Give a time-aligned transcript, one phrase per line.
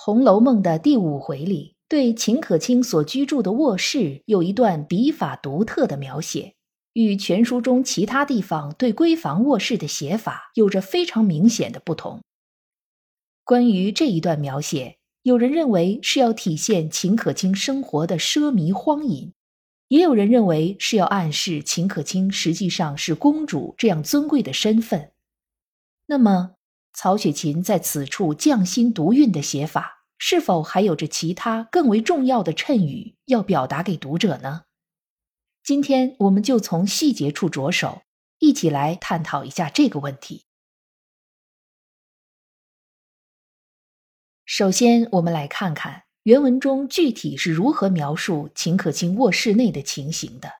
[0.00, 6.54] 红楼梦》的第五回里，对秦可卿所居住的卧室有一段笔法独特的描写，
[6.92, 12.22] 与全书中其他地方对闺房卧室的写法有着非常明显的不同。
[13.42, 14.98] 关于这一段描写。
[15.24, 19.34] 有人认为是要体现秦可卿生活的奢靡荒淫，
[19.88, 25.10] 也有人认为是要暗示秦可卿实际上是公主这样尊贵的身份。
[26.06, 26.52] 那么，
[27.00, 34.64] 曹雪芹在此处匠心独运的写法，是否还有着其他更为重要的衬语要表达给读者呢？
[35.62, 38.02] 今天我们就从细节处着手，
[38.40, 40.46] 一起来探讨一下这个问题。
[44.44, 50.50] 首先，我们来看看原文中具体是如何描述秦可卿卧室内的情形的。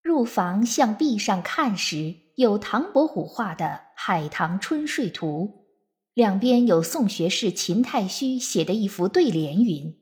[0.00, 3.64] 入房向壁上看时，有唐伯虎画的
[3.98, 5.64] 《海棠春睡图》，
[6.12, 9.98] 两边有宋学士秦太虚写的一幅对联，云：“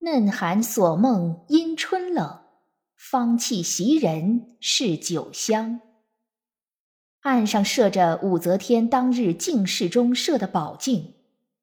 [0.00, 2.40] 嫩寒锁梦因春冷，
[2.96, 5.80] 芳气袭人是酒香。”
[7.20, 11.14] 案上设着武则天当日进室中设的宝镜。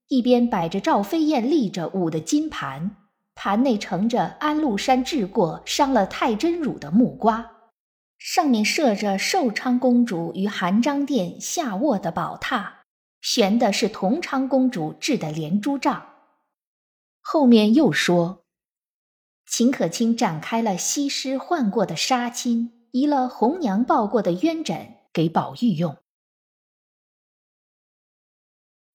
[0.10, 2.96] 一边摆着赵飞燕立着舞的金盘，
[3.34, 7.57] 盘内盛着安禄山治过伤了太真乳的木瓜，
[8.18, 12.80] 上面设着寿昌公主与含章殿下卧的宝榻，
[13.22, 16.16] 悬的是同昌公主制的连珠帐。
[17.22, 18.45] 后面又说，
[19.45, 25.98] 秦可卿展开了西施换过的纱巾，移了红娘抱过的鸳枕给宝玉用。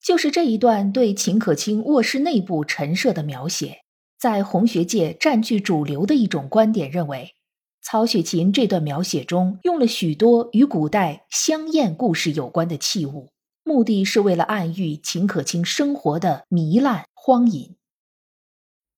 [0.01, 3.85] 就是这一段对秦可卿卧室内部陈设的描写，
[4.19, 7.37] 在红学界占据主流的一种观点认为，
[7.83, 13.33] 曹雪芹这段描写中用了许多与古代香艳故事有关的器物，
[13.65, 17.77] 目的是为了暗喻秦可卿生活的糜烂荒淫。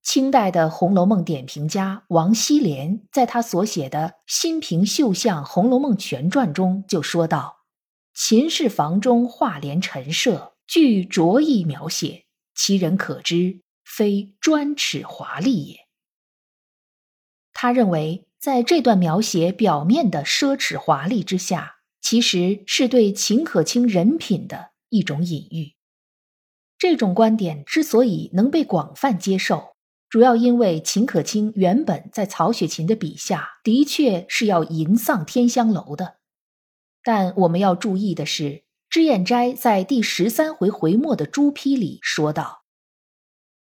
[0.03, 7.65] 清代的《红楼梦》点评家王希濂在他所写的《新平绣像红楼梦全传》中就说道
[8.13, 12.25] ：“秦氏房中画帘陈设。”据着意描写，
[12.55, 15.77] 其人可知非专尺华丽也。
[17.53, 25.73] 他认为，在这段描写表面的奢侈华丽之下，其实是对秦可卿人品的一种隐喻。
[26.77, 29.75] 这种观点之所以能被广泛接受，
[30.07, 36.17] 主要因为秦可卿原本在曹雪芹的笔下的确是要淫丧天香楼的。
[37.03, 38.63] 但我们要注意的是。
[38.91, 42.65] 脂砚斋在第十三回回末的朱批里说道：“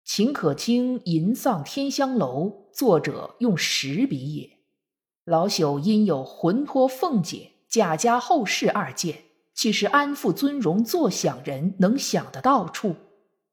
[0.04, 4.55] 秦可卿吟丧天香楼，作者用实笔也。
[5.26, 12.94] 老朽因有魂魄凤姐、贾家后事二件，岂是安富尊荣坐享人能想得到处？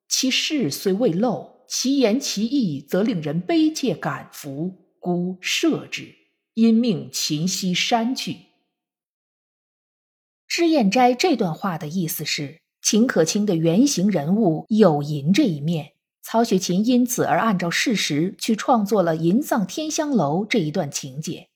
[0.08, 6.14] 其事虽未露，其言其意则令人悲切感服，故摄之，
[6.54, 8.38] 因命秦西删去。”
[10.48, 21.50] 脂砚斋这段话的意思是，秦可卿的原型人物有银这一面，曹雪芹因此而按照事实去创作了银丧天香楼这一段情节。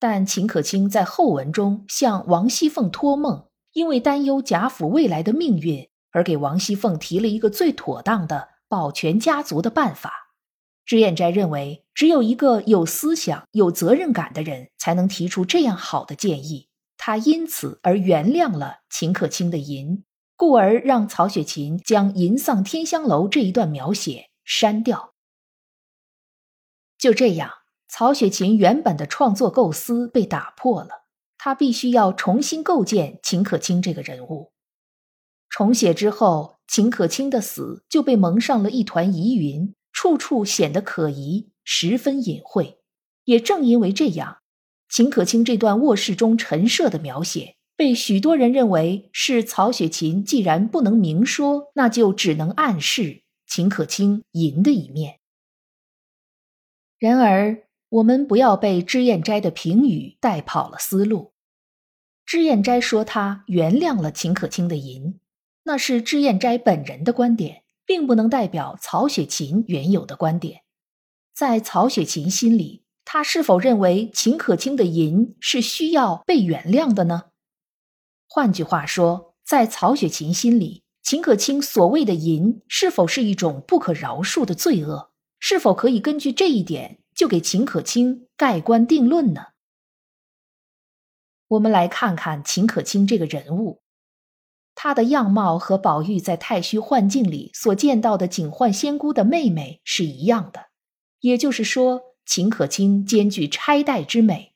[0.00, 10.32] 但秦可卿在后文中向王熙凤托梦，因为担忧贾府未来的命运，而给王熙凤提了一个最妥当的保全家族的办法。
[10.86, 16.68] 脂砚斋认为，只有一个有思想、有责任感的人，才能提出这样好的建议。
[16.96, 20.04] 他因此而原谅了秦可卿的淫，
[20.34, 25.12] 故而让曹雪芹将“淫丧天香楼”这一段描写删掉。
[26.98, 27.50] 就这样，
[27.92, 31.06] 曹雪芹原本的创作构思被打破了，
[31.36, 34.52] 他必须要重新构建秦可卿这个人物。
[35.48, 42.78] 重写之后，秦可卿的死就被蒙上了一团疑云，处处显得可疑，十分隐晦。
[43.24, 44.38] 也正因为这样。
[44.88, 55.18] 秦可卿这段卧室中陈设的描写，被许多人认为是曹雪芹既然不能明说，那就只能暗示秦可卿淫的一面。
[56.98, 61.32] 然而，我们不要被脂砚斋的评语带跑了思路。
[62.24, 65.18] 脂砚斋说他原谅了秦可卿的淫，
[65.64, 70.62] 那是脂砚斋本人的观点，并不能代表曹雪芹原有的观点。
[71.34, 77.24] 在曹雪芹心里，他是否认为秦可卿的淫是需要被原谅的呢？
[78.28, 85.10] 换句话说，在曹雪芹心里，秦可卿所谓的淫是否是一种不可饶恕的罪恶？
[85.40, 89.48] 是否可以根据这一点就给秦可卿盖棺定论呢？
[91.48, 93.82] 我们来看看秦可卿这个人物，
[94.74, 100.68] 她的样貌和宝玉在太虚幻境里所见到的警幻仙姑的妹妹是一样的，
[101.20, 104.54] 也就是说，秦可卿兼具钗黛之美。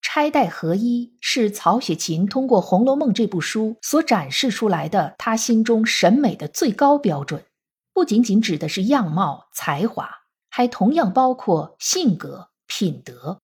[0.00, 7.44] 钗黛合一，是曹雪芹通过《红楼梦》这部书所展示出来的他心中审美的最高标准，
[7.92, 10.08] 不仅仅指的是样貌、才华，
[10.56, 13.42] 还同样包括性格、品德。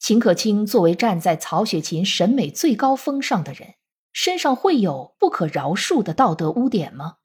[0.00, 3.76] 秦可卿作为站在曹雪芹审美最高峰上的人，
[4.12, 7.18] 身上会有不可饶恕的道德污点吗？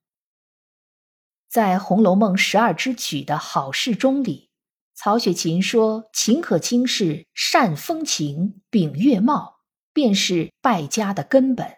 [1.50, 4.52] 在《红楼梦》十二支曲的好事中里，
[4.94, 9.62] 曹雪芹说秦可卿是善风情、秉月貌，
[9.92, 11.78] 便是败家的根本。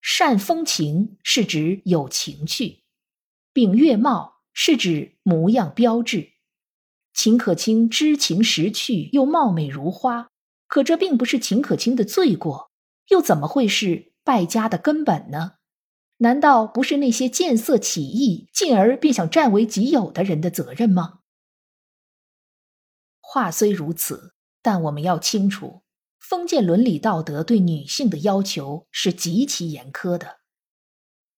[0.00, 2.84] 善风情是指有情趣，
[3.52, 6.30] 秉月貌是指模样标致。
[7.12, 10.30] 秦可卿知情识趣，又貌美如花，
[10.66, 12.70] 可这并不是秦可卿的罪过，
[13.08, 15.56] 又怎么会是败家的根本呢？
[16.18, 21.18] 难道不是那些见色起意，进而便想占为己有的人的责任吗？
[23.20, 25.82] 话虽如此，但我们要清楚，
[26.18, 30.38] 封建伦理道德对女性的要求是极其严苛的。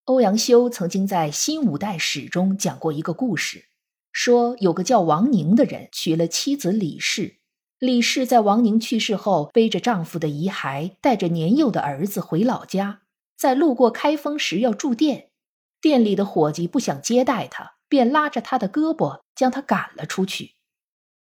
[0.07, 3.65] 欧阳修曾经在《新五代史》中讲过一个故事。
[4.13, 7.39] 说有个叫王宁的人娶了妻子李氏，
[7.81, 13.01] 李氏在王宁去世后，背着丈夫的遗骸，带着年幼的儿子回老家，
[13.37, 15.31] 在路过开封时要住店，
[15.81, 20.55] 店里的伙计不想接待他，便拉着他的胳膊将他赶了出去。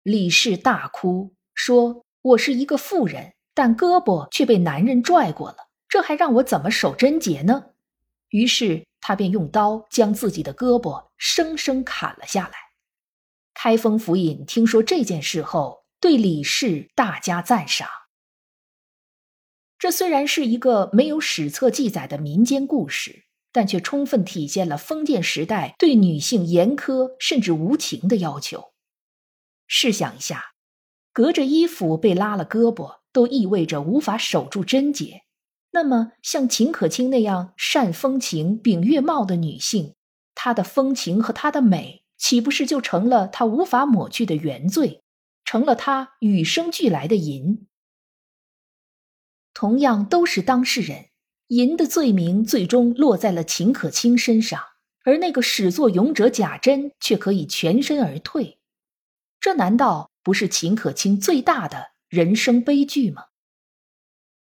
[0.03, 7.67] 李氏大哭说：“我是一个妇人，但胳膊却被男人拽过了，这还让我怎么守贞洁呢？”
[8.31, 12.55] 于是他便用刀将自己的胳膊生生砍了下来。
[13.55, 17.89] 开封府尹听说这件事后，对李氏大加赞赏。
[19.79, 28.73] 这虽然是一个没有史册记载的民间故事，但却充分体现了封建时代对女性严苛甚至无情的要求。
[29.67, 30.53] 试想一下，
[31.13, 35.26] 隔着衣服被拉了胳膊，都意味着无法守住贞洁。
[35.77, 39.95] 那么，像秦可卿那样善风情、秉月貌的女性，
[40.35, 42.03] 她的风情和她的美。
[42.17, 45.03] 岂不是就成了她无法抹去的原罪，
[45.45, 47.67] 成了她与生俱来的淫？
[49.53, 51.11] 同样都是当事人，
[51.49, 54.59] 淫的罪名最终落在了秦可卿身上，
[55.05, 58.59] 而那个始作俑者贾珍却可以全身而退，
[59.39, 63.25] 这难道不是秦可卿最大的人生悲剧吗？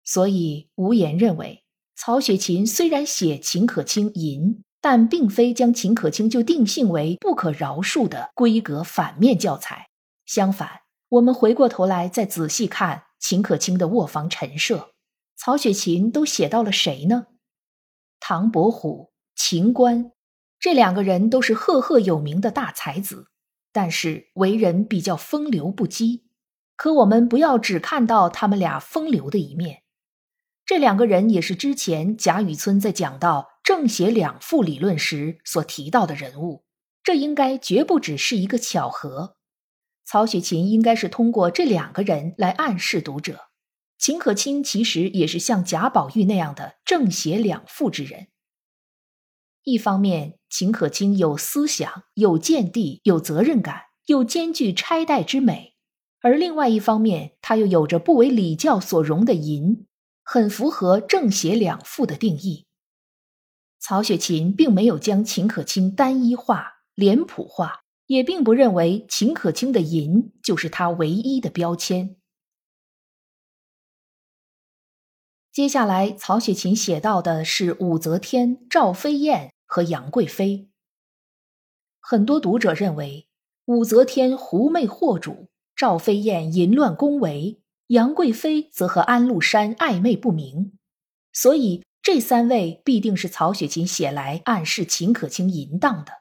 [0.05, 1.65] 所以无言认为，
[1.97, 4.61] 曹雪芹虽然写秦可卿淫。
[4.81, 9.87] 但并非将秦可卿就定性为不可饶恕的规格反面教材。
[10.27, 14.91] 相反，我们回过头来再仔细看秦可卿的卧房陈设，
[15.35, 17.25] 曹雪芹都写到了谁呢？
[18.19, 20.11] 唐伯虎、秦观
[20.59, 23.25] 这两个人都是赫赫有名的大才子，
[23.71, 26.25] 但是为人比较风流不羁。
[26.75, 29.81] 可我们不要只看到他们俩风流的一面。
[30.65, 36.65] 这两个人也是之前贾雨村在讲到正邪两副理论时所提到的人物，
[37.03, 39.37] 这应该绝不只是一个巧合。
[40.03, 43.41] 曹雪芹应该是通过这两个人来暗示读者，
[43.99, 48.27] 秦可卿其实也是像贾宝玉那样的正邪两副之人。
[49.63, 55.73] 一方面，秦可卿有思想、有见地、有责任感，又兼具钗黛之美；
[56.21, 59.85] 而另外一方面，他又有着不为礼教所容的淫。
[60.25, 62.65] 很符合正邪两副的定义。
[63.79, 72.17] 曹雪芹并没有将秦可卿单一化、脸谱化，也并不认为秦可卿的淫就是他唯一的标签。
[75.51, 80.69] 接下来，曹雪芹写到的是武则天、赵飞燕和杨贵妃。
[81.99, 83.29] 很多读者认为，
[83.65, 87.59] 武则天狐媚惑主，赵飞燕淫乱宫闱。
[87.87, 90.77] 杨贵妃则和安禄山暧昧不明，
[91.31, 96.13] 所以这三位必定是曹雪芹写来暗示秦可卿淫荡的。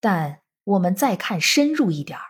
[0.00, 2.24] 但我们再看深入一点儿，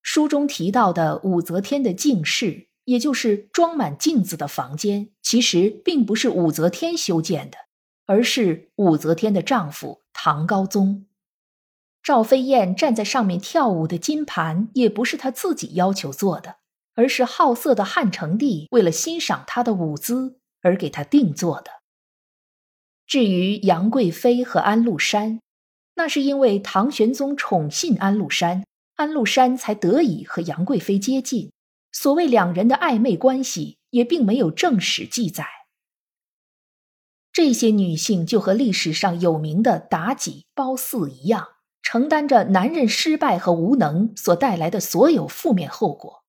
[0.00, 7.58] 书中提到的武则天的镜室，也就是装满镜子的房间，其实并不是武则天修建的，
[8.06, 11.06] 而是武则天的丈夫唐高宗。
[12.04, 16.56] 赵飞燕站在上面跳舞的金盘，也不是她自己要求做的，
[16.94, 21.70] 而是好色的汉成帝为了欣赏她的舞姿而给她定做的。
[23.06, 25.40] 至于杨贵妃和安禄山，
[25.94, 31.50] 那是因为唐玄宗宠信安禄山，安禄山才得以和杨贵妃接近。
[31.90, 35.46] 所谓两人的暧昧关系，也并没有正史记载。
[37.32, 41.53] 这些女性就和历史上有名的妲己、褒姒一样。
[41.84, 46.24] 承担着男人失败和无能所带来的所有负面后果，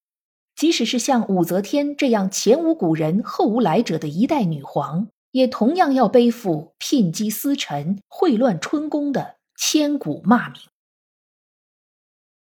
[0.53, 10.62] 即使是像武则天这样前无古人后无来者的一代女皇，也同样要背负聘姬司臣、秽乱春宫的千古骂名。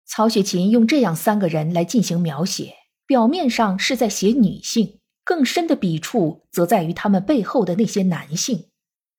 [0.06, 8.70] 曹雪芹用这样三个人来进行描写，表面上是在写女性，更深的笔触则在于他们背后的那些男性，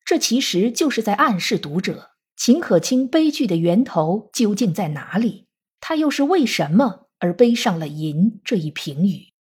[0.05, 2.11] 这其实就是在暗示读者。
[2.39, 5.49] 秦可卿悲剧的源头究竟在哪里？
[5.81, 9.33] 他又是为什么而背上了淫这一评语？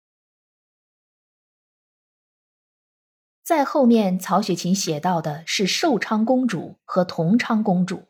[3.45, 8.05] 在后面，曹雪芹写到的是寿昌公主和同昌公主，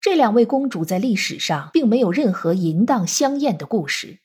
[0.00, 4.18] 这两位公主在历史上并没有任何淫荡香艳的故事。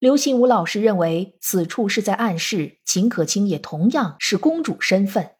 [0.00, 5.36] 刘心武老师认为，此处是在暗示秦可卿也同样是公主身份。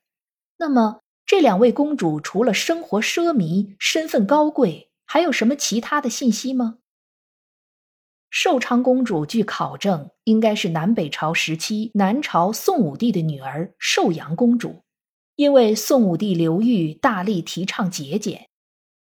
[0.57, 1.02] 那么？
[1.25, 6.79] 这两位公主除了生活奢靡、身份高贵，还有什么其他的信息吗？
[8.31, 14.83] 寿昌公主据考证，应该是南北朝时期南朝宋武帝的女儿寿阳公主。
[15.37, 18.49] 因为宋武帝刘裕大力提倡节俭，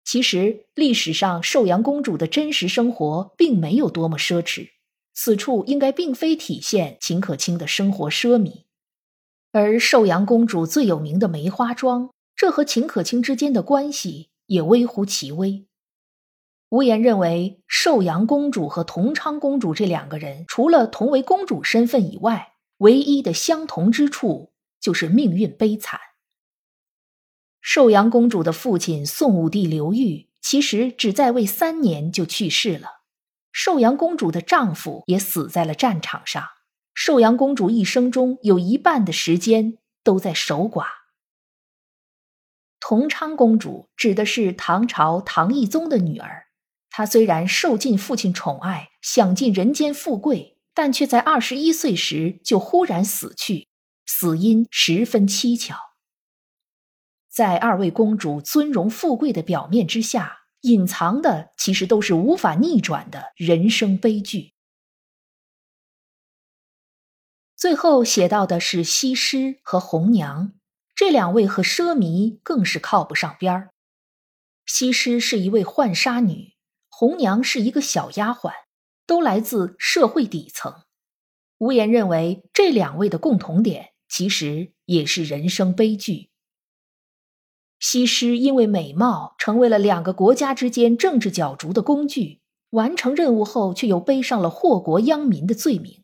[0.05, 4.69] 其实历史上寿阳公主的真实生活并没有多么奢侈。
[5.13, 8.63] 此处应该并非体现秦可卿的生活奢靡。
[9.51, 15.67] 而寿阳公主最有名的梅花桩，这和秦可卿之间的关系也微乎其微。
[16.69, 25.99] 无言认为，寿阳公主和同昌公主这两个人，除了同为公主身份以外，唯一的相同之处就是命运悲惨。
[27.59, 33.01] 寿阳公主的父亲宋武帝刘裕，其实只在位三年就去世了，
[33.51, 36.47] 寿阳公主的丈夫也死在了战场上。
[36.93, 40.85] 寿阳公主一生中有一半的时间都在守寡。
[42.79, 46.47] 同昌公主指的是唐朝唐懿宗的女儿，
[46.89, 53.67] 她虽然受尽父亲宠爱，享尽人间富贵，但却在二十一岁时就忽然死去，
[54.05, 55.77] 死因十分蹊跷。
[57.29, 64.53] 在二位公主尊荣富贵的表面之下，隐藏的其实都是无法逆转的人生悲剧。
[67.61, 70.53] 最后写到的是西施和红娘，
[70.95, 73.69] 这两位和奢靡更是靠不上边儿。
[74.65, 76.55] 西施是一位浣纱女，
[76.89, 78.51] 红娘是一个小丫鬟，
[79.05, 80.73] 都来自社会底层。
[81.59, 86.31] 无言认为这两位的共同点其实也是人生悲剧。
[87.79, 92.41] 西施因为美貌成为了两个国家之间政治角逐的工具，
[92.71, 96.00] 完成任务后却又背上了祸国殃民的罪名。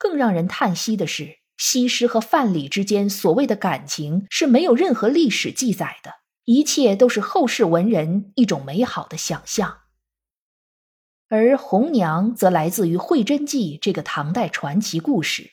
[0.00, 6.14] 更让人叹息的是，西施和范蠡之间所谓的感情是没有任何历史记载的，
[6.46, 9.80] 一切都是后世文人一种美好的想象。
[11.28, 15.50] 而红娘则来自于《会真记》这个唐代传奇故事，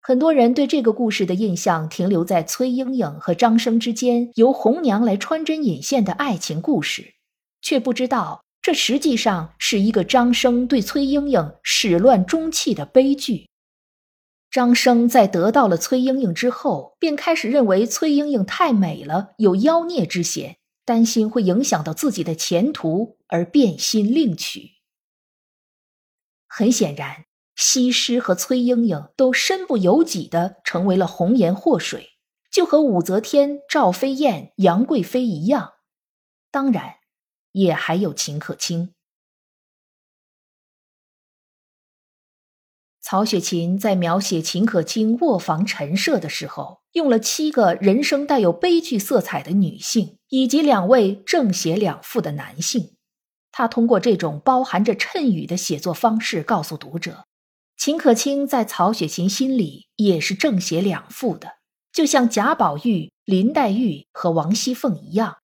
[0.00, 7.14] 很多人对这个故事的印象停留在崔莺莺和张生之间由红娘来穿针引线的爱情故事，
[7.60, 13.48] 却不知道这实际上是一个张生对崔莺莺始乱终弃的悲剧。
[14.54, 24.74] 张生在得到了崔莺莺之后，便开始认为崔莺莺太美了，有妖孽之嫌，担心会影响到自己的前途，而变心另娶。
[26.46, 27.24] 很显然，
[27.56, 32.10] 西施和崔莺莺都身不由己的成为了红颜祸水，
[32.48, 35.72] 就和武则天、赵飞燕、杨贵妃一样。
[36.52, 36.98] 当然，
[37.50, 38.93] 也还有秦可卿。
[43.06, 52.94] 曹雪芹在描写秦可卿卧房陈设的时候，用了七个人生带有悲剧色彩的女性，以及两位正邪两副的男性。
[53.52, 57.26] 他通过这种包含着衬语的写作方式，告诉读者，
[57.76, 61.56] 秦可卿在曹雪芹心里也是正邪两副的，
[61.92, 65.36] 就像贾宝玉、林黛玉和王熙凤一样。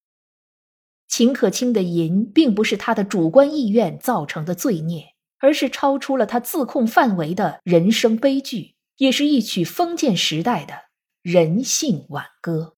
[1.06, 5.08] 秦可卿的淫，并不是他的主观意愿造成的罪孽。
[5.40, 10.74] 而是超出了他自控范围的人生悲剧，也是一曲封建时代的
[11.22, 12.76] 人性挽歌。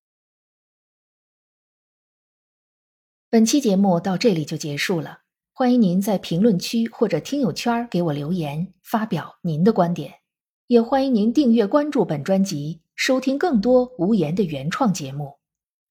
[3.28, 5.20] 本期节目到这里就结束了，
[5.52, 10.20] 欢迎您在评论区或者听友圈给我留言，发表您的观点。
[10.68, 15.38] 也欢迎您订阅关注本专辑，收听更多无言的原创节目。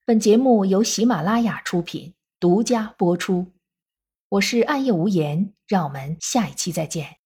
[0.04, 3.46] 本节目由喜马拉雅出品，独家播出。
[4.32, 7.21] 我是暗夜无言，让我们下一期再见。